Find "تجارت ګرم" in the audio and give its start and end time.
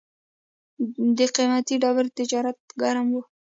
2.19-3.07